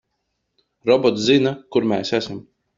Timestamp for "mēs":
1.95-2.17